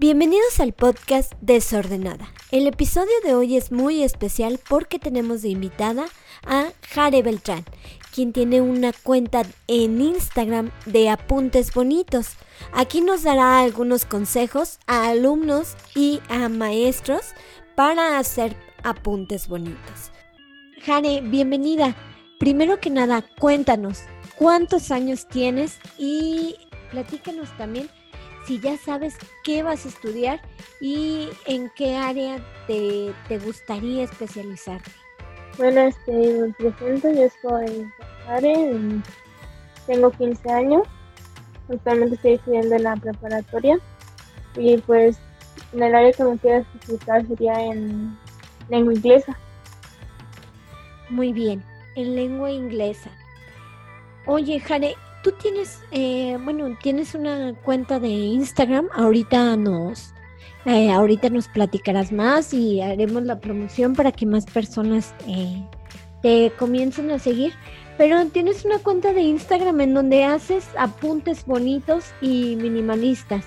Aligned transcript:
Bienvenidos 0.00 0.60
al 0.60 0.74
podcast 0.74 1.32
Desordenada. 1.40 2.32
El 2.52 2.68
episodio 2.68 3.10
de 3.24 3.34
hoy 3.34 3.56
es 3.56 3.72
muy 3.72 4.04
especial 4.04 4.60
porque 4.68 5.00
tenemos 5.00 5.42
de 5.42 5.48
invitada 5.48 6.06
a 6.46 6.68
Jare 6.88 7.20
Beltrán, 7.22 7.64
quien 8.14 8.32
tiene 8.32 8.60
una 8.60 8.92
cuenta 8.92 9.42
en 9.66 10.00
Instagram 10.00 10.70
de 10.86 11.08
apuntes 11.10 11.74
bonitos. 11.74 12.36
Aquí 12.72 13.00
nos 13.00 13.24
dará 13.24 13.58
algunos 13.58 14.04
consejos 14.04 14.78
a 14.86 15.08
alumnos 15.08 15.74
y 15.96 16.20
a 16.28 16.48
maestros 16.48 17.34
para 17.74 18.20
hacer 18.20 18.54
apuntes 18.84 19.48
bonitos. 19.48 20.12
Jare, 20.80 21.22
bienvenida. 21.22 21.96
Primero 22.38 22.78
que 22.78 22.90
nada, 22.90 23.24
cuéntanos, 23.40 24.02
¿cuántos 24.36 24.92
años 24.92 25.26
tienes? 25.26 25.80
Y 25.98 26.54
platícanos 26.92 27.48
también 27.58 27.90
si 28.48 28.58
ya 28.60 28.78
sabes 28.78 29.14
qué 29.44 29.62
vas 29.62 29.84
a 29.84 29.88
estudiar 29.88 30.40
y 30.80 31.28
en 31.44 31.70
qué 31.76 31.96
área 31.96 32.38
te, 32.66 33.12
gustaría 33.44 34.04
especializarte. 34.04 34.90
Bueno, 35.58 35.82
este, 35.82 36.54
me 36.58 36.70
presento, 36.70 37.10
yo 37.12 37.28
soy 37.42 37.86
Are, 38.26 39.02
tengo 39.86 40.10
15 40.12 40.50
años, 40.50 40.82
actualmente 41.68 42.14
estoy 42.14 42.32
estudiando 42.32 42.76
en 42.76 42.84
la 42.84 42.96
preparatoria 42.96 43.78
y 44.56 44.78
pues 44.78 45.18
en 45.74 45.82
el 45.82 45.94
área 45.94 46.12
que 46.12 46.24
me 46.24 46.38
quiero 46.38 46.58
especializar 46.60 47.26
sería 47.26 47.52
en 47.66 48.16
lengua 48.70 48.94
inglesa. 48.94 49.38
Muy 51.10 51.34
bien, 51.34 51.62
en 51.96 52.16
lengua 52.16 52.50
inglesa. 52.50 53.10
Oye, 54.24 54.58
Jare, 54.58 54.96
tú 55.28 55.34
tienes, 55.42 55.80
eh, 55.90 56.38
bueno, 56.42 56.74
tienes 56.82 57.14
una 57.14 57.52
cuenta 57.62 58.00
de 58.00 58.08
Instagram, 58.08 58.88
ahorita 58.94 59.58
nos, 59.58 60.14
eh, 60.64 60.90
ahorita 60.90 61.28
nos 61.28 61.48
platicarás 61.48 62.12
más 62.12 62.54
y 62.54 62.80
haremos 62.80 63.24
la 63.24 63.38
promoción 63.38 63.94
para 63.94 64.10
que 64.10 64.24
más 64.24 64.46
personas 64.46 65.14
eh, 65.26 65.62
te 66.22 66.50
comiencen 66.58 67.10
a 67.10 67.18
seguir. 67.18 67.52
Pero 67.98 68.24
tienes 68.26 68.64
una 68.64 68.78
cuenta 68.78 69.12
de 69.12 69.20
Instagram 69.20 69.82
en 69.82 69.92
donde 69.94 70.24
haces 70.24 70.66
apuntes 70.78 71.44
bonitos 71.44 72.06
y 72.22 72.56
minimalistas. 72.56 73.44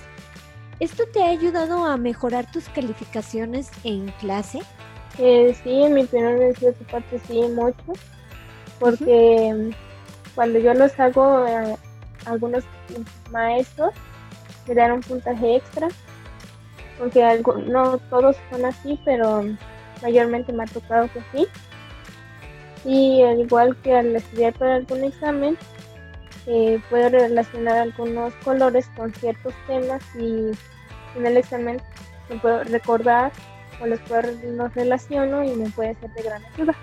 ¿Esto 0.80 1.06
te 1.12 1.24
ha 1.24 1.30
ayudado 1.30 1.86
a 1.86 1.98
mejorar 1.98 2.52
tus 2.52 2.70
calificaciones 2.70 3.72
en 3.84 4.12
clase? 4.20 4.60
sí, 5.18 5.56
en 5.66 5.94
mi 5.94 6.04
opinión, 6.04 6.42
en 6.42 6.74
parte 6.92 7.20
sí, 7.28 7.42
mucho. 7.56 8.00
Porque 8.78 9.74
cuando 10.36 10.60
yo 10.60 10.74
los 10.74 10.98
hago, 11.00 11.46
eh, 11.48 11.76
algunos 12.26 12.64
maestros 13.32 13.94
me 14.68 14.76
dan 14.76 14.92
un 14.94 15.02
puntaje 15.02 15.56
extra, 15.56 15.88
porque 16.98 17.42
no 17.68 17.98
todos 18.10 18.38
son 18.52 18.66
así, 18.66 19.00
pero 19.04 19.44
mayormente 20.02 20.54
me 20.54 20.64
ha 20.64 20.68
tocado 20.68 21.10
que 21.14 21.22
sí. 21.32 21.48
Y 22.84 23.24
al 23.24 23.42
igual 23.42 23.76
que 23.84 23.96
al 23.96 24.16
estudiar 24.16 24.54
para 24.54 24.76
algún 24.76 25.04
examen, 25.04 25.58
eh, 26.48 26.80
puedo 26.90 27.10
relacionar 27.10 27.78
algunos 27.78 28.34
colores 28.44 28.90
con 28.96 29.14
ciertos 29.14 29.54
temas 29.68 30.04
y 30.16 30.52
en 31.16 31.26
el 31.26 31.38
examen 31.38 31.80
me 32.30 32.38
puedo 32.38 32.64
recordar 32.64 33.32
o 33.80 33.86
los, 33.86 34.00
puedo, 34.02 34.24
los 34.44 34.74
relaciono 34.74 35.44
y 35.44 35.56
me 35.56 35.70
puede 35.70 35.96
ser 35.96 36.10
de 36.12 36.24
gran 36.24 36.44
ayuda. 36.46 36.76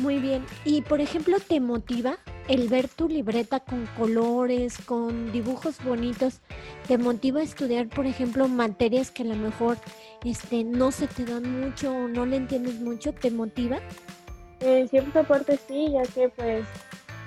Muy 0.00 0.18
bien. 0.18 0.46
Y 0.64 0.80
por 0.80 1.02
ejemplo, 1.02 1.36
¿te 1.46 1.60
motiva 1.60 2.16
el 2.48 2.68
ver 2.68 2.88
tu 2.88 3.06
libreta 3.06 3.60
con 3.60 3.84
colores, 3.98 4.78
con 4.86 5.30
dibujos 5.30 5.76
bonitos? 5.84 6.40
¿Te 6.88 6.96
motiva 6.96 7.40
a 7.40 7.42
estudiar, 7.42 7.86
por 7.88 8.06
ejemplo, 8.06 8.48
materias 8.48 9.10
que 9.10 9.24
a 9.24 9.26
lo 9.26 9.36
mejor 9.36 9.76
este, 10.24 10.64
no 10.64 10.90
se 10.90 11.06
te 11.06 11.26
dan 11.26 11.60
mucho 11.60 11.92
o 11.92 12.08
no 12.08 12.24
le 12.24 12.36
entiendes 12.36 12.80
mucho? 12.80 13.12
¿Te 13.12 13.30
motiva? 13.30 13.78
En 14.60 14.88
cierta 14.88 15.22
parte 15.22 15.58
sí, 15.68 15.92
ya 15.92 16.02
que 16.14 16.30
pues 16.30 16.64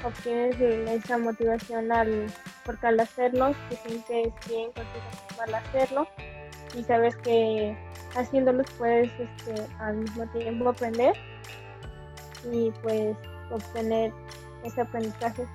obtienes 0.04 0.60
esa 0.60 1.20
motivación 1.20 1.92
al, 1.92 2.26
porque 2.66 2.88
al 2.88 3.00
hacerlo 3.00 3.54
te 3.70 3.76
sientes 3.76 4.34
bien 4.50 4.72
al 5.40 5.54
hacerlo 5.54 6.08
y 6.78 6.84
sabes 6.84 7.16
que 7.18 7.78
haciéndolos 8.16 8.66
puedes 8.78 9.12
este, 9.20 9.64
al 9.80 9.98
mismo 9.98 10.26
tiempo 10.32 10.70
aprender 10.70 11.16
y 12.52 12.72
pues 12.82 13.16
obtener 13.52 14.14
ese 14.64 14.82
aprendizaje. 14.82 15.48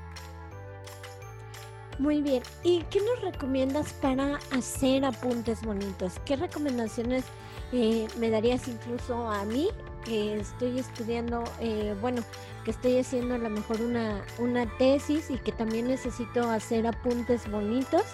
Muy 1.98 2.22
bien. 2.22 2.42
¿Y 2.62 2.82
qué 2.90 3.00
nos 3.00 3.20
recomiendas 3.20 3.92
para 3.94 4.38
hacer 4.52 5.04
apuntes 5.04 5.62
bonitos? 5.62 6.14
¿Qué 6.24 6.36
recomendaciones 6.36 7.24
eh, 7.72 8.06
me 8.18 8.30
darías 8.30 8.68
incluso 8.68 9.28
a 9.28 9.44
mí 9.44 9.68
que 10.04 10.38
estoy 10.38 10.78
estudiando, 10.78 11.42
eh, 11.60 11.96
bueno, 12.00 12.22
que 12.64 12.70
estoy 12.70 12.98
haciendo 12.98 13.34
a 13.34 13.38
lo 13.38 13.50
mejor 13.50 13.80
una, 13.80 14.22
una 14.38 14.66
tesis 14.78 15.28
y 15.28 15.38
que 15.38 15.50
también 15.50 15.88
necesito 15.88 16.48
hacer 16.48 16.86
apuntes 16.86 17.50
bonitos? 17.50 18.04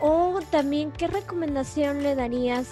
O 0.00 0.38
también, 0.50 0.92
¿qué 0.92 1.08
recomendación 1.08 2.04
le 2.04 2.14
darías 2.14 2.68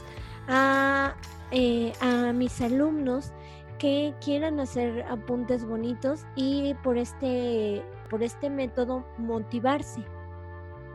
a, 0.46 1.16
eh, 1.50 1.92
a 2.00 2.32
mis 2.32 2.60
alumnos 2.60 3.32
que 3.78 4.14
quieran 4.24 4.60
hacer 4.60 5.04
apuntes 5.08 5.64
bonitos 5.64 6.26
y 6.34 6.74
por 6.82 6.96
este, 6.96 7.82
por 8.10 8.22
este 8.22 8.50
método 8.50 9.04
motivarse? 9.18 10.02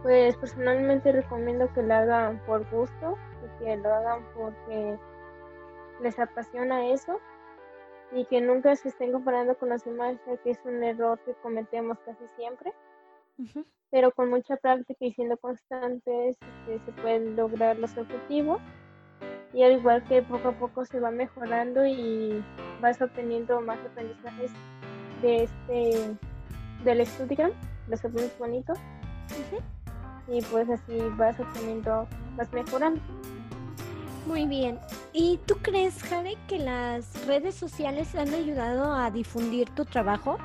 Pues 0.04 0.36
personalmente 0.38 1.12
recomiendo 1.12 1.72
que 1.74 1.84
lo 1.84 1.94
hagan 1.94 2.42
por 2.46 2.70
gusto, 2.72 3.18
que 3.60 3.78
lo 3.78 3.94
hagan 3.94 4.26
porque 4.34 4.98
les 6.02 6.18
apasiona 6.20 6.88
eso 6.88 7.20
y 8.12 8.26
que 8.26 8.42
nunca 8.42 8.76
se 8.76 8.90
estén 8.90 9.12
comparando 9.12 9.56
con 9.56 9.70
los 9.70 9.84
demás, 9.84 10.18
que 10.44 10.50
es 10.50 10.60
un 10.66 10.84
error 10.84 11.20
que 11.26 11.34
cometemos 11.36 11.98
casi 12.00 12.28
siempre. 12.36 12.74
Pero 13.90 14.12
con 14.12 14.30
mucha 14.30 14.58
práctica 14.58 15.06
y 15.06 15.14
siendo 15.14 15.38
constantes 15.38 16.38
este, 16.68 16.86
se 16.86 17.02
pueden 17.02 17.36
lograr 17.36 17.78
los 17.78 17.98
objetivos 17.98 18.62
y 19.54 19.64
al 19.64 19.74
igual 19.74 20.04
que 20.06 20.22
poco 20.22 20.50
a 20.50 20.52
poco 20.54 20.86
se 20.86 21.00
va 21.00 21.12
mejorando 21.12 21.86
y 21.86 22.44
vas 22.82 23.02
obteniendo 23.02 23.62
más 23.62 23.80
aprendizajes 23.80 24.52
de 25.22 25.44
este 25.44 26.16
del 26.84 27.02
estudio, 27.02 27.52
los 27.88 28.04
apuntes 28.04 28.38
bonitos 28.40 28.78
y 30.28 30.42
pues 30.44 30.70
así 30.70 30.98
vas 31.18 31.40
obteniendo, 31.40 32.08
vas 32.36 32.52
mejorando. 32.54 33.02
Muy 34.26 34.46
bien. 34.48 34.80
¿Y 35.14 35.40
tú 35.46 35.58
crees, 35.62 36.02
Jade, 36.04 36.38
que 36.48 36.60
las 36.60 37.26
redes 37.26 37.56
sociales 37.56 38.16
han 38.16 38.34
ayudado 38.34 38.94
a 38.94 39.12
difundir 39.12 39.70
tu 39.72 39.84
trabajo? 39.86 40.38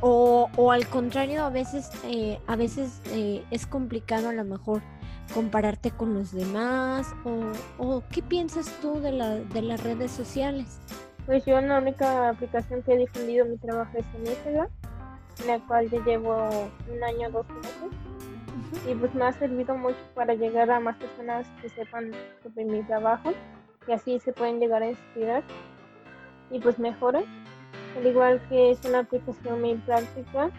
O, 0.00 0.50
o 0.56 0.72
al 0.72 0.86
contrario, 0.88 1.44
a 1.44 1.50
veces, 1.50 1.90
eh, 2.04 2.38
a 2.46 2.56
veces 2.56 3.00
eh, 3.06 3.44
es 3.50 3.66
complicado 3.66 4.28
a 4.28 4.32
lo 4.32 4.44
mejor 4.44 4.82
compararte 5.34 5.90
con 5.90 6.14
los 6.14 6.32
demás 6.32 7.14
o, 7.78 8.02
qué 8.12 8.22
piensas 8.22 8.66
tú 8.80 9.00
de, 9.00 9.12
la, 9.12 9.36
de 9.36 9.62
las 9.62 9.82
redes 9.82 10.10
sociales? 10.10 10.80
Pues 11.26 11.44
yo 11.44 11.60
la 11.60 11.78
única 11.78 12.28
aplicación 12.28 12.82
que 12.82 12.94
he 12.94 12.98
difundido 12.98 13.44
mi 13.46 13.56
trabajo 13.58 13.90
es 13.98 14.06
en 14.14 14.26
Instagram, 14.26 14.68
en 15.40 15.46
la 15.46 15.58
cual 15.66 15.90
ya 15.90 16.04
llevo 16.04 16.48
un 16.92 17.04
año, 17.04 17.30
dos 17.30 17.48
meses. 17.48 18.86
Y 18.88 18.94
pues 18.94 19.14
me 19.14 19.24
ha 19.24 19.32
servido 19.32 19.76
mucho 19.76 19.98
para 20.14 20.34
llegar 20.34 20.70
a 20.70 20.80
más 20.80 20.96
personas 20.96 21.46
que 21.60 21.68
sepan 21.68 22.12
sobre 22.42 22.64
mi 22.64 22.82
trabajo 22.84 23.32
y 23.86 23.92
así 23.92 24.18
se 24.20 24.32
pueden 24.32 24.60
llegar 24.60 24.82
a 24.82 24.90
inspirar 24.90 25.42
y 26.50 26.60
pues 26.60 26.78
mejoren. 26.78 27.24
Al 27.96 28.06
igual 28.06 28.40
que 28.48 28.70
es 28.70 28.84
una 28.84 29.00
aplicación 29.00 29.60
muy 29.60 29.74
práctica 29.76 30.50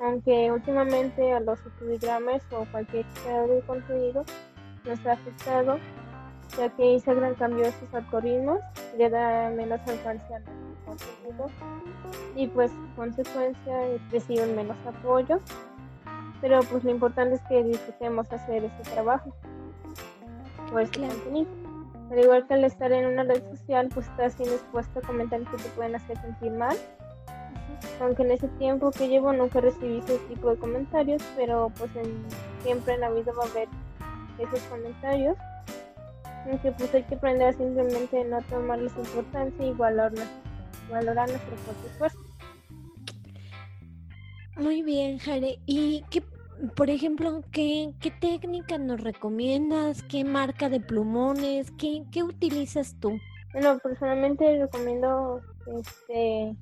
aunque 0.00 0.50
últimamente 0.50 1.32
a 1.32 1.40
los 1.40 1.58
estudiantes 1.64 2.42
o 2.52 2.66
cualquier 2.70 3.04
creador 3.22 3.48
de 3.48 3.60
contenido 3.62 4.24
nos 4.84 5.06
ha 5.06 5.12
afectado, 5.12 5.78
ya 6.56 6.68
que 6.70 6.84
Instagram 6.84 7.34
cambió 7.34 7.70
sus 7.72 7.92
algoritmos, 7.94 8.60
le 8.96 9.10
da 9.10 9.50
menos 9.50 9.80
alcance 9.86 10.34
a 10.34 10.38
los 10.40 10.48
contenidos 10.84 11.52
y 12.34 12.46
pues 12.48 12.72
consecuencia 12.94 13.74
reciben 14.10 14.54
menos 14.54 14.76
apoyo, 14.86 15.40
pero 16.40 16.60
pues 16.70 16.84
lo 16.84 16.90
importante 16.90 17.36
es 17.36 17.42
que 17.48 17.64
disfrutemos 17.64 18.30
hacer 18.32 18.64
ese 18.64 18.90
trabajo. 18.92 19.34
Pues 20.70 20.90
contenido. 20.90 21.50
Al 22.10 22.20
igual 22.20 22.46
que 22.46 22.54
al 22.54 22.64
estar 22.64 22.92
en 22.92 23.06
una 23.06 23.24
red 23.24 23.42
social, 23.50 23.88
pues 23.92 24.06
estás 24.06 24.34
siendo 24.34 24.54
expuesto 24.54 25.00
a 25.00 25.02
comentarios 25.02 25.48
que 25.50 25.56
te 25.56 25.68
pueden 25.70 25.96
hacer 25.96 26.16
sentir 26.20 26.52
mal 26.52 26.76
aunque 28.00 28.22
en 28.22 28.32
ese 28.32 28.48
tiempo 28.48 28.90
que 28.90 29.08
llevo 29.08 29.32
nunca 29.32 29.60
recibí 29.60 29.98
ese 29.98 30.18
tipo 30.28 30.50
de 30.50 30.56
comentarios, 30.56 31.22
pero 31.36 31.72
pues 31.78 31.90
siempre 32.62 32.94
en 32.94 33.00
la 33.00 33.10
vida 33.10 33.32
va 33.32 33.44
a 33.44 33.50
haber 33.50 33.68
esos 34.38 34.60
comentarios. 34.68 35.36
Aunque 36.46 36.72
pues 36.72 36.94
hay 36.94 37.02
que 37.04 37.16
aprender 37.16 37.48
a 37.48 37.52
simplemente 37.52 38.24
no 38.24 38.40
tomarles 38.42 38.92
importancia 38.96 39.66
y 39.66 39.72
valorar, 39.72 40.26
valorar 40.90 41.28
nuestro 41.28 41.56
propio 41.56 41.90
esfuerzo. 41.90 42.18
Muy 44.56 44.82
bien, 44.82 45.18
Jare. 45.18 45.58
¿Y 45.66 46.04
qué, 46.10 46.22
por 46.76 46.88
ejemplo, 46.88 47.42
¿qué, 47.50 47.92
¿qué, 48.00 48.10
técnica 48.10 48.78
nos 48.78 49.00
recomiendas? 49.00 50.02
¿Qué 50.04 50.24
marca 50.24 50.68
de 50.68 50.80
plumones? 50.80 51.70
¿Qué, 51.72 52.04
qué 52.12 52.22
utilizas 52.22 52.94
tú? 53.00 53.18
Bueno, 53.52 53.78
personalmente 53.78 54.58
recomiendo 54.58 55.40
este 55.80 56.56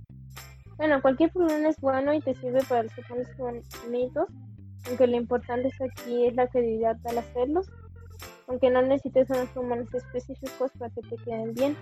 bueno, 0.77 1.01
cualquier 1.01 1.31
plumón 1.31 1.67
es 1.67 1.81
bueno 1.81 2.13
y 2.13 2.21
te 2.21 2.35
sirve 2.35 2.63
para 2.69 2.83
los 2.83 2.93
plumones 2.93 3.69
bonitos, 3.85 4.29
aunque 4.87 5.07
lo 5.07 5.17
importante 5.17 5.69
es 5.69 5.81
aquí 5.81 6.27
es 6.27 6.35
la 6.35 6.49
credibilidad 6.49 6.97
al 7.07 7.19
hacerlos, 7.19 7.71
aunque 8.49 8.71
no 8.71 8.83
necesites 8.83 9.31
unos 9.31 9.49
plumones 9.51 9.93
específicos 9.95 10.73
para 10.79 10.93
que 10.93 11.03
te 11.03 11.17
queden 11.25 11.55
bien. 11.55 11.77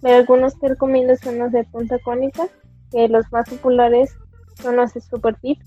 Pero 0.00 0.16
algunos 0.16 0.54
que 0.56 0.68
recomiendo 0.68 1.16
son 1.16 1.38
los 1.38 1.52
de 1.52 1.64
punta 1.64 1.98
cónica, 1.98 2.46
que 2.90 3.08
los 3.08 3.30
más 3.32 3.48
populares 3.48 4.16
son 4.60 4.76
los 4.76 4.94
de 4.94 5.00
Super 5.00 5.34
Tip, 5.36 5.60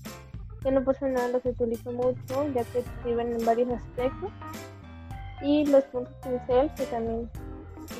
que 0.62 0.70
no 0.70 0.80
nada 0.80 1.28
los 1.28 1.44
utilizo 1.44 1.92
mucho, 1.92 2.48
ya 2.54 2.64
que 2.64 2.82
sirven 3.04 3.32
en 3.32 3.44
varios 3.44 3.70
aspectos. 3.70 4.30
Y 5.42 5.66
los 5.66 5.84
puntos 5.84 6.14
pincel, 6.22 6.72
que 6.74 6.84
también 6.86 7.30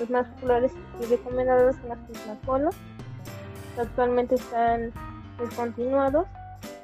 los 0.00 0.10
más 0.10 0.26
populares 0.28 0.72
y 1.00 1.04
recomendados 1.06 1.76
son 1.76 1.88
las 1.90 1.98
Prismacolor 1.98 2.74
actualmente 3.78 4.34
están 4.34 4.92
descontinuados, 5.38 6.26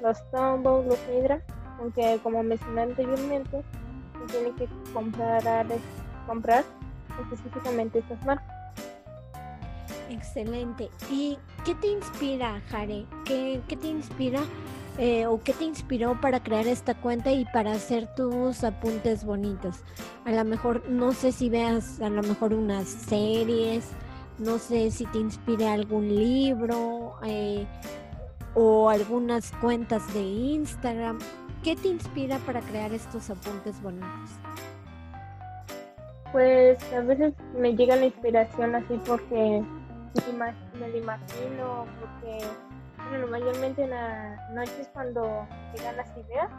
los 0.01 0.31
Tombow, 0.31 0.83
los 0.83 0.99
Hydra, 1.09 1.41
aunque 1.79 2.19
como 2.23 2.41
mencioné 2.43 2.83
anteriormente, 2.83 3.63
se 4.19 4.33
tiene 4.33 4.55
que 4.55 4.67
comprar, 4.93 5.65
comprar 6.27 6.63
específicamente 7.21 7.99
estas 7.99 8.23
marcas. 8.25 8.55
Excelente. 10.09 10.89
¿Y 11.09 11.37
qué 11.63 11.75
te 11.75 11.87
inspira, 11.87 12.61
Jare? 12.69 13.05
¿Qué, 13.25 13.61
qué 13.67 13.75
te 13.75 13.87
inspira 13.87 14.41
eh, 14.97 15.25
o 15.25 15.41
qué 15.41 15.53
te 15.53 15.63
inspiró 15.65 16.19
para 16.21 16.41
crear 16.41 16.67
esta 16.67 16.93
cuenta 16.93 17.31
y 17.31 17.45
para 17.45 17.71
hacer 17.71 18.07
tus 18.15 18.63
apuntes 18.63 19.25
bonitos? 19.25 19.77
A 20.25 20.31
lo 20.31 20.45
mejor, 20.45 20.87
no 20.89 21.11
sé 21.11 21.31
si 21.31 21.49
veas 21.49 21.99
a 22.01 22.09
lo 22.09 22.21
mejor 22.21 22.53
unas 22.53 22.87
series 22.87 23.89
no 24.37 24.57
sé 24.57 24.91
si 24.91 25.05
te 25.07 25.17
inspire 25.17 25.67
algún 25.67 26.13
libro 26.13 27.15
eh, 27.23 27.65
o 28.53 28.89
algunas 28.89 29.51
cuentas 29.53 30.13
de 30.13 30.21
Instagram. 30.21 31.19
¿Qué 31.63 31.75
te 31.75 31.87
inspira 31.87 32.37
para 32.39 32.61
crear 32.61 32.93
estos 32.93 33.29
apuntes 33.29 33.81
bonitos? 33.81 34.29
Pues 36.31 36.77
a 36.93 36.99
veces 37.01 37.33
me 37.57 37.75
llega 37.75 37.95
la 37.95 38.05
inspiración 38.05 38.75
así 38.75 38.99
porque 39.05 39.63
me 40.79 40.89
lo 40.89 40.97
imagino, 40.97 41.85
porque 41.99 42.45
bueno, 43.09 43.27
mayormente 43.27 43.83
en 43.83 43.91
la 43.91 44.35
noche 44.53 44.81
es 44.81 44.87
cuando 44.89 45.47
llegan 45.73 45.97
las 45.97 46.09
ideas 46.17 46.49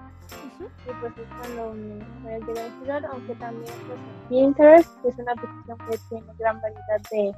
y 0.87 0.90
pues 1.00 1.12
es 1.19 1.29
cuando 1.38 1.75
me 1.75 2.40
llega 2.40 2.62
a 2.62 2.67
inspirar, 2.67 3.06
aunque 3.06 3.34
también 3.37 3.72
pues 3.87 3.99
Pinterest 4.29 5.05
es 5.05 5.19
una 5.19 5.32
aplicación 5.32 5.79
que 5.90 5.99
tiene 6.08 6.32
gran 6.38 6.61
variedad 6.61 7.00
de 7.11 7.34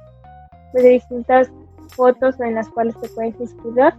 de 0.73 0.89
distintas 0.89 1.51
fotos 1.89 2.39
en 2.39 2.55
las 2.55 2.69
cuales 2.69 2.99
te 2.99 3.09
puedes 3.09 3.39
inspirar. 3.39 3.95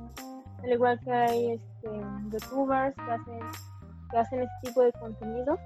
Al 0.63 0.73
igual 0.73 1.01
que 1.01 1.13
hay 1.13 1.53
este, 1.53 1.89
youtubers 2.31 2.95
que 2.95 3.11
hacen, 3.11 3.41
que 4.11 4.19
hacen 4.19 4.43
este 4.43 4.69
tipo 4.69 4.83
de 4.83 4.93
contenido 4.93 5.59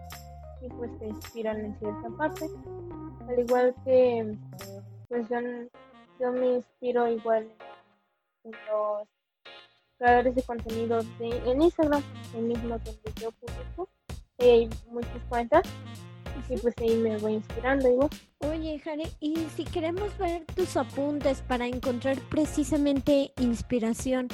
y 0.62 0.68
pues 0.68 0.98
te 0.98 1.08
inspiran 1.08 1.58
en 1.64 1.78
cierta 1.78 2.08
parte. 2.16 2.48
Al 3.28 3.38
igual 3.38 3.74
que 3.84 4.36
pues 5.08 5.28
yo, 5.28 5.36
yo 6.20 6.32
me 6.32 6.54
inspiro 6.54 7.08
igual 7.08 7.48
en 8.44 8.52
los 8.70 9.08
creadores 9.98 10.34
de 10.34 10.42
contenido 10.42 11.02
de, 11.18 11.50
en 11.50 11.62
Instagram, 11.62 12.02
el 12.34 12.44
mismo 12.44 12.78
que 12.78 13.20
yo 13.20 13.30
publico. 13.32 13.88
Hay 14.38 14.68
muchas 14.90 15.22
cuentas 15.28 15.62
y 16.48 16.56
pues 16.58 16.74
ahí 16.78 16.96
me 16.96 17.16
voy 17.18 17.34
inspirando 17.34 17.88
igual. 17.88 18.10
Oye, 18.40 18.78
Jare, 18.78 19.04
y 19.20 19.36
si 19.56 19.64
queremos 19.64 20.16
ver 20.18 20.44
tus 20.54 20.76
apuntes 20.76 21.42
para 21.42 21.66
encontrar 21.66 22.18
precisamente 22.28 23.32
inspiración, 23.40 24.28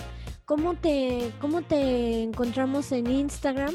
¿cómo 0.45 0.75
te, 0.75 1.33
cómo 1.41 1.63
te 1.63 2.23
encontramos 2.23 2.93
en 2.93 3.07
Instagram? 3.07 3.75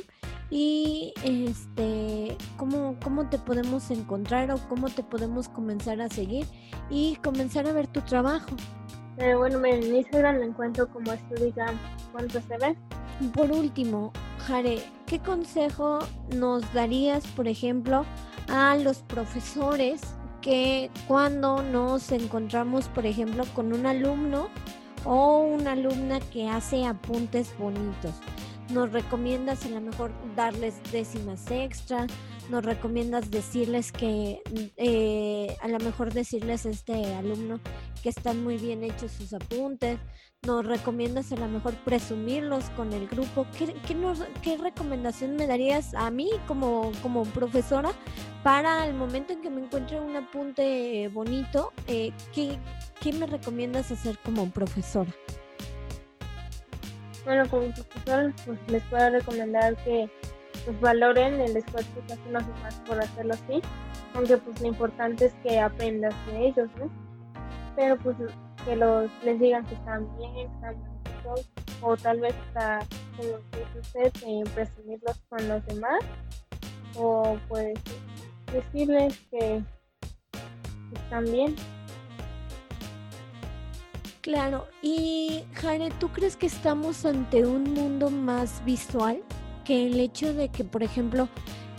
Y 0.49 1.13
este, 1.23 2.37
¿cómo, 2.57 2.97
¿cómo 3.03 3.29
te 3.29 3.39
podemos 3.39 3.89
encontrar 3.89 4.51
o 4.51 4.57
cómo 4.69 4.89
te 4.89 5.03
podemos 5.03 5.49
comenzar 5.49 6.01
a 6.01 6.09
seguir 6.09 6.45
y 6.89 7.15
comenzar 7.17 7.67
a 7.67 7.73
ver 7.73 7.87
tu 7.87 8.01
trabajo? 8.01 8.55
Eh, 9.17 9.33
bueno, 9.35 9.63
en 9.65 9.95
Instagram 9.95 10.39
me 10.39 10.45
encuentro 10.45 10.87
como 10.87 11.11
cuánto 12.11 12.41
se 12.41 12.57
ve. 12.57 12.77
Por 13.33 13.51
último, 13.51 14.11
Jare, 14.45 14.79
¿qué 15.07 15.17
consejo 15.19 15.99
nos 16.35 16.71
darías, 16.71 17.25
por 17.35 17.47
ejemplo, 17.47 18.05
a 18.47 18.75
los 18.75 18.99
profesores 18.99 20.01
que 20.41 20.91
cuando 21.07 21.63
nos 21.63 22.11
encontramos, 22.11 22.87
por 22.89 23.07
ejemplo, 23.07 23.43
con 23.55 23.73
un 23.73 23.87
alumno 23.87 24.49
o 25.03 25.39
una 25.39 25.71
alumna 25.71 26.19
que 26.19 26.47
hace 26.47 26.85
apuntes 26.85 27.57
bonitos? 27.57 28.13
nos 28.69 28.91
recomiendas 28.91 29.65
a 29.65 29.69
lo 29.69 29.81
mejor 29.81 30.11
darles 30.35 30.75
décimas 30.91 31.49
extra, 31.51 32.07
nos 32.49 32.63
recomiendas 32.63 33.31
decirles 33.31 33.91
que 33.91 34.41
eh, 34.77 35.55
a 35.61 35.67
lo 35.67 35.79
mejor 35.79 36.13
decirles 36.13 36.65
a 36.65 36.69
este 36.69 37.13
alumno 37.15 37.59
que 38.01 38.09
están 38.09 38.43
muy 38.43 38.57
bien 38.57 38.83
hechos 38.83 39.11
sus 39.11 39.33
apuntes, 39.33 39.99
nos 40.45 40.65
recomiendas 40.65 41.31
a 41.31 41.35
lo 41.35 41.47
mejor 41.47 41.73
presumirlos 41.83 42.69
con 42.71 42.93
el 42.93 43.07
grupo. 43.07 43.45
¿Qué, 43.57 43.75
qué, 44.41 44.57
recomendación 44.57 45.35
me 45.35 45.47
darías 45.47 45.93
a 45.93 46.09
mí 46.11 46.29
como, 46.47 46.91
como 47.01 47.23
profesora 47.23 47.91
para 48.43 48.85
el 48.85 48.93
momento 48.93 49.33
en 49.33 49.41
que 49.41 49.49
me 49.49 49.61
encuentre 49.61 49.99
un 49.99 50.15
apunte 50.15 51.09
bonito? 51.13 51.73
Eh, 51.87 52.11
¿qué, 52.33 52.57
¿Qué 53.01 53.13
me 53.13 53.25
recomiendas 53.25 53.91
hacer 53.91 54.17
como 54.23 54.49
profesora? 54.49 55.11
Bueno, 57.25 57.49
como 57.49 57.71
profesor, 57.71 58.33
pues 58.45 58.59
les 58.67 58.83
puedo 58.83 59.09
recomendar 59.09 59.75
que 59.83 60.09
pues, 60.65 60.79
valoren 60.79 61.41
el 61.41 61.57
esfuerzo 61.57 61.89
que 62.07 62.13
hacen 62.13 62.33
los 62.33 62.45
demás 62.45 62.81
por 62.87 62.99
hacerlo 62.99 63.33
así, 63.33 63.61
aunque 64.13 64.37
pues 64.37 64.61
lo 64.61 64.67
importante 64.67 65.25
es 65.25 65.33
que 65.43 65.59
aprendas 65.59 66.13
de 66.27 66.47
ellos, 66.47 66.69
¿no? 66.77 66.89
Pero 67.75 67.97
pues 67.97 68.15
que 68.65 68.75
los 68.75 69.09
les 69.23 69.39
digan 69.39 69.65
que 69.65 69.75
están 69.75 70.07
bien, 70.17 70.51
están 70.51 70.75
bonitos, 70.81 71.49
o 71.81 71.95
tal 71.97 72.19
vez 72.19 72.35
hasta, 72.47 72.79
como 73.15 73.29
dice 73.51 73.79
usted, 73.79 74.11
eh, 74.27 74.43
presumirlos 74.53 75.17
con 75.29 75.47
los 75.47 75.65
demás, 75.67 75.99
o 76.97 77.37
pues 77.47 77.79
decirles 78.51 79.17
que 79.29 79.61
están 80.93 81.25
bien. 81.25 81.55
Claro, 84.21 84.65
y 84.81 85.43
Jare, 85.53 85.91
¿tú 85.99 86.09
crees 86.09 86.35
que 86.35 86.47
estamos 86.47 87.05
ante 87.05 87.45
un 87.45 87.63
mundo 87.75 88.09
más 88.09 88.65
visual? 88.65 89.21
Que 89.63 89.85
el 89.85 89.99
hecho 89.99 90.33
de 90.33 90.49
que, 90.49 90.63
por 90.63 90.81
ejemplo, 90.81 91.29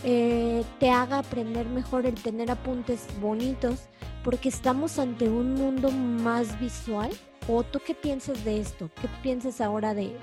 eh, 0.05 0.63
te 0.79 0.89
haga 0.89 1.19
aprender 1.19 1.65
mejor 1.65 2.05
el 2.05 2.15
tener 2.15 2.49
apuntes 2.49 3.07
bonitos, 3.19 3.89
porque 4.27 4.49
estamos 4.49 4.99
ante 4.99 5.29
un 5.29 5.53
mundo 5.53 5.89
más 5.89 6.59
visual. 6.59 7.09
¿O 7.47 7.63
tú 7.63 7.79
qué 7.79 7.93
piensas 7.93 8.43
de 8.43 8.59
esto? 8.59 8.89
¿Qué 9.01 9.07
piensas 9.23 9.61
ahora 9.61 9.93
de, 9.93 10.19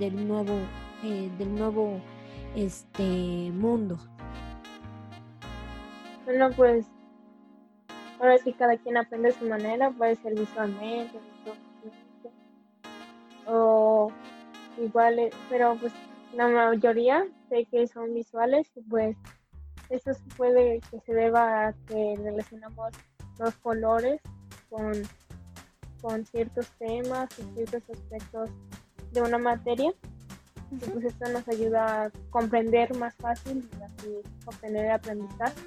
del 0.00 0.26
nuevo, 0.26 0.58
eh, 1.04 1.30
del 1.38 1.54
nuevo 1.54 2.00
este 2.56 3.04
mundo? 3.52 4.00
Bueno, 6.24 6.50
pues 6.56 6.86
ahora 8.18 8.36
sí 8.38 8.52
cada 8.52 8.76
quien 8.78 8.96
aprende 8.96 9.28
a 9.28 9.38
su 9.38 9.44
manera, 9.48 9.92
puede 9.92 10.16
ser 10.16 10.34
visualmente, 10.34 11.16
o 13.46 14.10
igual, 14.76 15.20
eh, 15.20 15.30
pero 15.48 15.76
pues 15.76 15.92
la 16.34 16.48
mayoría 16.48 17.28
sé 17.48 17.64
que 17.66 17.86
son 17.86 18.12
visuales 18.12 18.72
pues 18.88 19.16
eso 19.88 20.10
puede 20.36 20.80
que 20.90 20.98
se 20.98 21.14
deba 21.14 21.68
a 21.68 21.72
que 21.86 22.16
relacionamos 22.18 22.92
los 23.40 23.54
colores 23.56 24.20
con, 24.68 24.92
con 26.00 26.24
ciertos 26.26 26.66
temas 26.78 27.28
y 27.38 27.54
ciertos 27.54 27.82
aspectos 27.90 28.50
de 29.12 29.22
una 29.22 29.38
materia. 29.38 29.92
Y 30.70 30.76
pues 30.76 31.04
esto 31.04 31.28
nos 31.30 31.48
ayuda 31.48 32.04
a 32.04 32.10
comprender 32.30 32.94
más 32.96 33.14
fácil 33.16 33.68
y 33.78 33.82
así 33.82 34.16
obtener 34.46 34.84
el 34.84 34.92
aprendizaje. 34.92 35.60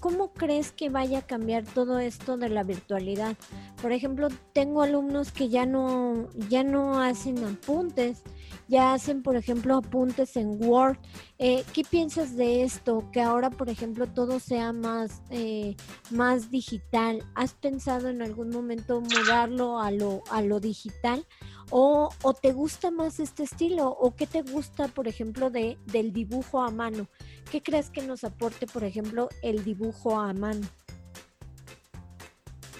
¿Cómo 0.00 0.32
crees 0.32 0.72
que 0.72 0.90
vaya 0.90 1.20
a 1.20 1.26
cambiar 1.26 1.64
todo 1.64 1.98
esto 1.98 2.36
de 2.36 2.48
la 2.48 2.62
virtualidad? 2.62 3.36
Por 3.82 3.92
ejemplo, 3.92 4.28
tengo 4.52 4.82
alumnos 4.82 5.30
que 5.30 5.48
ya 5.48 5.66
no, 5.66 6.28
ya 6.48 6.64
no 6.64 7.00
hacen 7.00 7.44
apuntes 7.44 8.22
ya 8.68 8.92
hacen, 8.92 9.22
por 9.22 9.36
ejemplo, 9.36 9.76
apuntes 9.76 10.36
en 10.36 10.62
Word. 10.62 10.98
Eh, 11.38 11.64
¿Qué 11.72 11.82
piensas 11.84 12.36
de 12.36 12.62
esto? 12.62 13.08
Que 13.12 13.22
ahora, 13.22 13.50
por 13.50 13.70
ejemplo, 13.70 14.06
todo 14.06 14.40
sea 14.40 14.72
más, 14.72 15.22
eh, 15.30 15.74
más 16.10 16.50
digital. 16.50 17.24
¿Has 17.34 17.54
pensado 17.54 18.08
en 18.08 18.20
algún 18.20 18.50
momento 18.50 19.00
mudarlo 19.00 19.80
a 19.80 19.90
lo, 19.90 20.22
a 20.30 20.42
lo 20.42 20.60
digital? 20.60 21.26
¿O, 21.70 22.10
¿O, 22.22 22.34
te 22.34 22.52
gusta 22.52 22.90
más 22.90 23.20
este 23.20 23.42
estilo? 23.42 23.88
¿O 23.88 24.14
qué 24.14 24.26
te 24.26 24.42
gusta, 24.42 24.88
por 24.88 25.08
ejemplo, 25.08 25.50
de, 25.50 25.78
del 25.86 26.12
dibujo 26.12 26.60
a 26.62 26.70
mano? 26.70 27.08
¿Qué 27.50 27.62
crees 27.62 27.90
que 27.90 28.02
nos 28.02 28.24
aporte, 28.24 28.66
por 28.66 28.84
ejemplo, 28.84 29.28
el 29.42 29.64
dibujo 29.64 30.18
a 30.18 30.32
mano? 30.34 30.66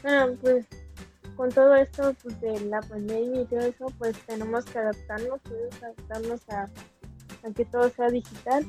Ah, 0.05 0.29
pues 0.41 0.67
con 1.39 1.51
todo 1.51 1.77
esto 1.77 2.13
pues, 2.21 2.41
de 2.41 2.59
la 2.63 2.81
pandemia 2.81 3.43
y 3.43 3.45
todo 3.45 3.61
eso, 3.61 3.87
pues 3.97 4.19
tenemos 4.27 4.65
que 4.65 4.81
adaptarnos, 4.81 5.41
pues, 5.45 5.83
adaptarnos 5.85 6.41
a, 6.49 6.69
que 7.55 7.65
todo 7.65 7.89
sea 7.91 8.09
digital. 8.09 8.67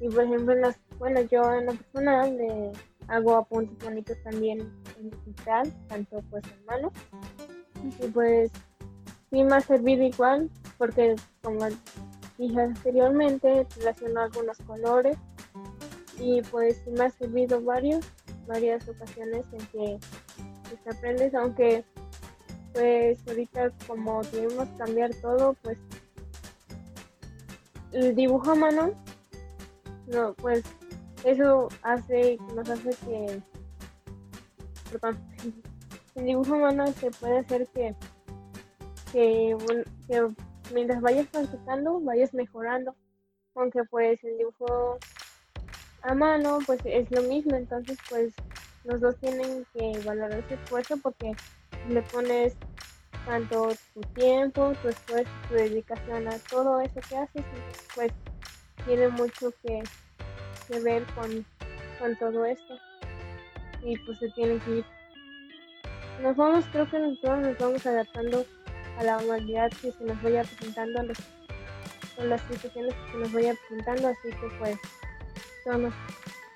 Y 0.00 0.08
por 0.08 0.24
ejemplo, 0.24 0.52
en 0.54 0.62
las, 0.62 0.76
bueno, 0.98 1.20
yo 1.20 1.54
en 1.54 1.66
la 1.66 1.72
persona 1.72 2.26
le 2.26 2.72
hago 3.06 3.36
apuntes 3.36 3.78
bonitos 3.84 4.16
también 4.24 4.58
en 4.98 5.10
digital, 5.10 5.72
tanto 5.86 6.20
pues 6.30 6.42
en 6.46 6.64
mano. 6.64 6.92
Y 8.00 8.08
pues 8.08 8.50
sí 9.30 9.44
me 9.44 9.54
ha 9.54 9.60
servido 9.60 10.02
igual, 10.02 10.50
porque 10.78 11.14
como 11.42 11.64
dije 12.38 12.60
anteriormente, 12.60 13.68
relaciono 13.78 14.22
algunos 14.22 14.58
colores 14.66 15.16
y 16.18 16.42
pues 16.42 16.82
sí 16.84 16.90
me 16.90 17.04
ha 17.04 17.10
servido 17.10 17.62
varios, 17.62 18.04
varias 18.48 18.88
ocasiones 18.88 19.46
en 19.52 19.66
que 19.68 19.98
pues, 20.70 20.96
aprendes, 20.96 21.34
aunque 21.34 21.84
pues 22.72 23.18
ahorita 23.26 23.70
como 23.86 24.22
tuvimos 24.22 24.68
que 24.68 24.76
cambiar 24.76 25.14
todo, 25.16 25.54
pues 25.62 25.78
el 27.92 28.14
dibujo 28.14 28.52
a 28.52 28.54
mano, 28.54 28.92
no, 30.06 30.34
pues 30.34 30.62
eso 31.24 31.68
hace, 31.82 32.38
nos 32.54 32.68
hace 32.68 32.90
que, 33.04 33.42
perdón, 34.90 35.18
el 36.14 36.24
dibujo 36.24 36.54
a 36.54 36.58
mano 36.58 36.86
se 36.92 37.10
puede 37.10 37.38
hacer 37.38 37.66
que, 37.68 37.94
que, 39.12 39.56
mientras 40.72 41.00
vayas 41.00 41.26
practicando, 41.26 42.00
vayas 42.00 42.32
mejorando, 42.32 42.94
aunque 43.54 43.82
pues 43.84 44.22
el 44.24 44.38
dibujo 44.38 44.98
a 46.02 46.14
mano 46.14 46.58
pues 46.66 46.80
es 46.84 47.10
lo 47.10 47.22
mismo, 47.22 47.56
entonces 47.56 47.98
pues 48.08 48.32
los 48.84 49.00
dos 49.00 49.16
tienen 49.16 49.66
que 49.74 50.00
valorar 50.04 50.38
ese 50.38 50.54
esfuerzo 50.54 50.96
porque 51.02 51.32
le 51.88 52.02
pones 52.02 52.56
tanto 53.26 53.70
tu 53.94 54.00
tiempo, 54.14 54.72
tu 54.82 54.88
esfuerzo, 54.88 55.30
tu 55.48 55.54
dedicación 55.54 56.28
a 56.28 56.38
todo 56.50 56.80
eso 56.80 57.00
que 57.08 57.16
haces, 57.16 57.44
pues 57.94 58.12
tiene 58.84 59.08
mucho 59.08 59.52
que, 59.62 59.82
ver 60.82 61.04
con, 61.14 61.44
todo 62.16 62.44
esto. 62.44 62.74
Y 63.82 63.96
pues 63.98 64.18
se 64.18 64.28
tiene 64.30 64.58
que 64.58 64.78
ir. 64.78 64.84
Nos 66.22 66.36
vamos, 66.36 66.64
creo 66.72 66.88
que 66.90 66.98
nosotros 66.98 67.40
nos 67.40 67.58
vamos 67.58 67.86
adaptando 67.86 68.44
a 68.98 69.04
la 69.04 69.18
humanidad 69.18 69.70
que 69.80 69.92
se 69.92 70.04
nos 70.04 70.22
vaya 70.22 70.42
presentando, 70.44 71.00
a 71.00 71.02
los, 71.04 71.18
con 72.16 72.28
las 72.28 72.40
situaciones 72.42 72.94
que 72.94 73.12
se 73.12 73.18
nos 73.18 73.32
vaya 73.32 73.54
presentando, 73.68 74.08
así 74.08 74.28
que 74.28 74.48
pues 74.58 74.78
todos 75.64 75.92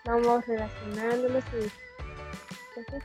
vamos 0.04 0.46
relacionándonos 0.46 1.44
y 1.44 1.70
pues, 2.74 3.02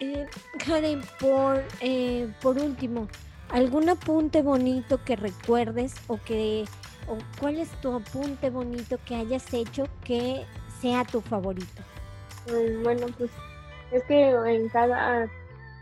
eh, 0.00 0.26
Karen, 0.64 1.02
por, 1.20 1.62
eh, 1.80 2.28
por 2.40 2.58
último, 2.58 3.08
¿algún 3.50 3.88
apunte 3.88 4.42
bonito 4.42 5.02
que 5.04 5.16
recuerdes 5.16 5.94
o 6.06 6.18
que 6.18 6.64
o 7.08 7.16
cuál 7.40 7.58
es 7.58 7.70
tu 7.80 7.94
apunte 7.94 8.50
bonito 8.50 8.98
que 9.06 9.16
hayas 9.16 9.52
hecho 9.54 9.84
que 10.04 10.44
sea 10.80 11.04
tu 11.04 11.20
favorito? 11.20 11.82
Mm, 12.46 12.82
bueno, 12.82 13.06
pues 13.16 13.30
es 13.92 14.02
que 14.04 14.30
en 14.30 14.68
cada 14.68 15.28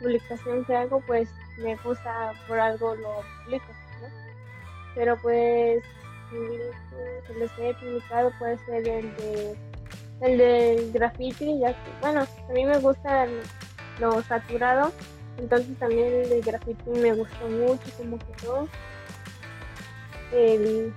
publicación 0.00 0.64
que 0.64 0.76
hago, 0.76 1.02
pues 1.06 1.28
me 1.58 1.76
gusta 1.76 2.32
por 2.46 2.58
algo 2.58 2.94
lo 2.94 3.22
publico, 3.44 3.66
¿no? 4.02 4.08
Pero 4.94 5.16
pues 5.20 5.82
el 6.32 7.38
les 7.38 7.50
he 7.58 7.74
publicado 7.74 8.32
puede 8.38 8.58
ser 8.66 8.88
el 8.88 9.16
de 9.16 9.56
el 10.22 10.38
de 10.38 10.90
graffiti, 10.94 11.58
ya 11.58 11.68
que, 11.68 11.90
bueno, 12.00 12.20
a 12.20 12.52
mí 12.52 12.64
me 12.64 12.78
gusta 12.78 13.26
lo 13.98 14.22
saturado. 14.22 14.92
Entonces 15.38 15.78
también 15.78 16.12
el 16.12 16.28
de 16.28 16.40
graffiti 16.40 16.90
me 16.90 17.12
gustó 17.12 17.48
mucho 17.48 17.90
como 17.96 18.18
quedó. 18.18 18.68
El, 20.32 20.92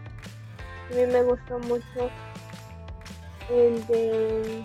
también 0.87 1.11
me 1.11 1.23
gustó 1.23 1.59
mucho 1.59 2.09
el 3.49 3.85
de 3.87 4.63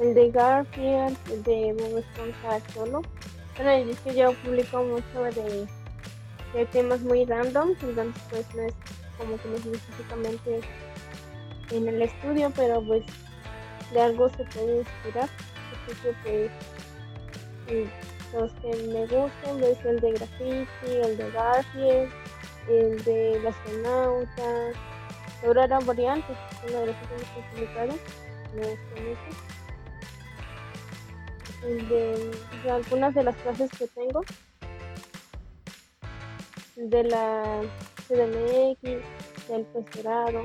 el 0.00 0.14
de 0.14 0.30
Garfield, 0.30 1.16
el 1.30 1.42
de 1.42 1.74
Bob 1.78 1.98
Esponja 1.98 2.60
solo. 2.72 3.02
Bueno, 3.56 3.90
es 3.90 4.00
que 4.00 4.14
yo 4.14 4.32
publico 4.42 4.82
mucho 4.82 5.22
de, 5.22 5.66
de 6.54 6.66
temas 6.66 7.00
muy 7.00 7.26
random, 7.26 7.74
entonces 7.82 8.22
pues 8.30 8.54
no 8.54 8.62
es 8.62 8.74
como 9.18 9.36
que 9.36 9.48
no 9.48 9.56
es 9.56 9.66
específicamente 9.66 10.60
en 11.70 11.88
el 11.88 12.02
estudio, 12.02 12.50
pero 12.56 12.82
pues 12.86 13.04
de 13.92 14.00
algo 14.00 14.30
se 14.30 14.44
puede 14.44 14.78
inspirar. 14.78 15.28
Así 15.28 16.00
que 16.00 16.12
pues 16.22 16.50
los 18.32 18.52
que 18.54 18.76
me 18.88 19.02
gustan 19.06 19.62
es 19.62 19.84
el 19.84 20.00
de 20.00 20.12
graffiti, 20.12 20.66
el 20.86 21.16
de 21.16 21.30
Garfield, 21.30 22.12
el 22.68 23.04
de 23.04 23.40
la 23.42 23.50
astronauta, 23.50 24.72
Aurora 25.44 25.78
Boreal, 25.80 26.22
una 26.68 26.80
de 26.80 26.86
las 26.86 26.96
que 26.96 27.42
publicaron, 27.52 27.96
me 28.54 28.62
gusta 28.62 29.00
mucho. 29.00 29.30
El 31.66 31.88
de, 31.88 32.70
algunas 32.70 33.14
de 33.14 33.22
las 33.24 33.36
clases 33.36 33.70
que 33.70 33.86
tengo, 33.88 34.22
de 36.76 37.04
la 37.04 37.62
CDMX, 38.06 38.82
del 39.48 39.64
posgrado. 39.72 40.42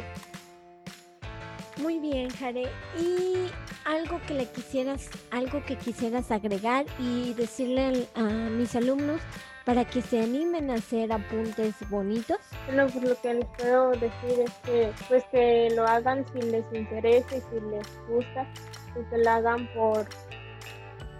Muy 1.77 1.99
bien, 1.99 2.29
Jare. 2.29 2.69
Y 2.99 3.49
algo 3.85 4.19
que 4.27 4.33
le 4.33 4.45
quisieras, 4.47 5.09
algo 5.31 5.63
que 5.65 5.77
quisieras 5.77 6.31
agregar 6.31 6.85
y 6.99 7.33
decirle 7.33 8.07
a 8.15 8.21
mis 8.21 8.75
alumnos 8.75 9.21
para 9.65 9.83
que 9.83 10.01
se 10.01 10.21
animen 10.21 10.69
a 10.69 10.75
hacer 10.75 11.11
apuntes 11.11 11.73
bonitos? 11.89 12.37
Bueno, 12.67 12.87
pues 12.87 13.03
lo 13.03 13.21
que 13.21 13.33
les 13.33 13.45
puedo 13.57 13.91
decir 13.91 14.39
es 14.39 14.51
que 14.63 14.91
pues 15.07 15.23
que 15.31 15.69
lo 15.75 15.85
hagan 15.85 16.23
si 16.31 16.41
les 16.43 16.63
interesa 16.71 17.35
y 17.35 17.41
si 17.41 17.59
les 17.71 18.07
gusta, 18.07 18.47
y 18.95 19.03
que 19.09 19.17
lo 19.17 19.29
hagan 19.29 19.67
por 19.73 20.07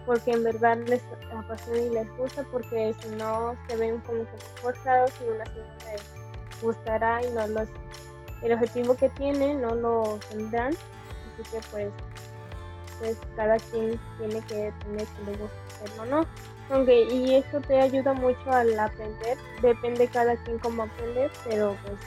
porque 0.06 0.30
en 0.30 0.44
verdad 0.44 0.78
les 0.86 1.02
apasiona 1.36 1.78
y 1.80 1.90
les 1.90 2.16
gusta, 2.16 2.44
porque 2.52 2.94
si 3.02 3.08
no 3.16 3.56
se 3.68 3.76
ven 3.76 4.00
como 4.02 4.20
que 4.20 4.38
forzados 4.62 5.10
y 5.20 5.28
una 5.28 5.44
les 5.44 6.62
gustará 6.62 7.20
y 7.26 7.30
no 7.32 7.48
los 7.48 7.68
el 8.42 8.52
objetivo 8.52 8.96
que 8.96 9.08
tienen 9.10 9.60
no 9.62 9.74
lo 9.74 10.18
tendrán, 10.30 10.72
así 10.72 11.50
que 11.50 11.60
pues 11.70 11.92
pues 12.98 13.18
cada 13.36 13.58
quien 13.58 14.00
tiene 14.18 14.40
que 14.46 14.72
tener 14.84 15.06
si 15.06 15.24
le 15.26 15.36
gusta 15.36 15.56
hacerlo 15.68 16.02
o 16.02 16.06
no. 16.06 16.26
Aunque, 16.70 17.04
y 17.04 17.34
esto 17.34 17.60
te 17.60 17.80
ayuda 17.80 18.12
mucho 18.14 18.50
al 18.50 18.78
aprender, 18.78 19.38
depende 19.62 20.08
cada 20.08 20.34
quien 20.36 20.58
cómo 20.58 20.84
aprender, 20.84 21.30
pero 21.48 21.76
pues 21.84 21.98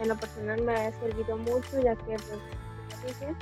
en 0.00 0.08
lo 0.08 0.16
personal 0.16 0.60
me 0.62 0.74
ha 0.74 0.92
servido 1.00 1.36
mucho 1.38 1.80
ya 1.80 1.94
que 1.96 2.16
pues 2.16 3.36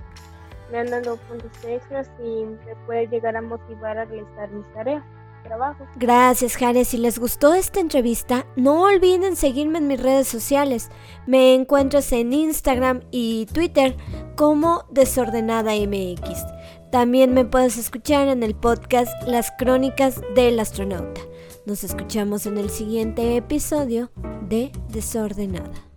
me 0.71 0.78
han 0.78 0.90
dado 0.90 1.16
puntos 1.16 1.50
extras 1.64 2.11
y 2.23 2.45
me 2.45 2.76
puede 2.87 3.07
llegar 3.09 3.37
a 3.37 3.43
motivar 3.43 3.99
a 3.99 4.04
realizar 4.04 4.49
mis 4.50 4.66
tareas. 4.75 5.02
Trabajo. 5.45 5.87
Gracias, 5.97 6.57
Jare. 6.57 6.85
Si 6.85 6.99
les 6.99 7.19
gustó 7.19 7.55
esta 7.55 7.79
entrevista, 7.79 8.47
no 8.57 8.83
olviden 8.83 9.37
seguirme 9.37 9.79
en 9.79 9.87
mis 9.87 10.03
redes 10.03 10.27
sociales. 10.27 10.91
Me 11.27 11.55
encuentras 11.55 12.11
en 12.13 12.33
Instagram 12.33 13.03
y 13.11 13.47
Twitter 13.47 13.97
como 14.37 14.85
Desordenada 14.91 15.73
MX. 15.75 16.45
También 16.91 17.35
me 17.35 17.45
puedes 17.45 17.77
escuchar 17.77 18.29
en 18.29 18.43
el 18.43 18.55
podcast 18.55 19.13
Las 19.27 19.53
Crónicas 19.59 20.21
del 20.35 20.59
Astronauta. 20.61 21.21
Nos 21.67 21.85
escuchamos 21.85 22.47
en 22.47 22.59
el 22.59 22.71
siguiente 22.71 23.37
episodio 23.37 24.11
de 24.43 24.71
Desordenada. 24.89 25.94